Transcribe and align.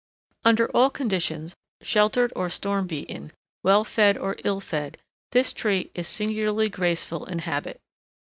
Under 0.43 0.67
all 0.71 0.89
conditions, 0.89 1.55
sheltered 1.83 2.33
or 2.35 2.49
storm 2.49 2.87
beaten, 2.87 3.33
well 3.61 3.83
fed 3.83 4.17
or 4.17 4.35
ill 4.43 4.59
fed, 4.59 4.97
this 5.31 5.53
tree 5.53 5.91
is 5.93 6.07
singularly 6.07 6.69
graceful 6.69 7.25
in 7.25 7.37
habit. 7.37 7.79